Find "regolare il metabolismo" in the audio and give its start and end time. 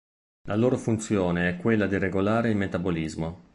1.99-3.49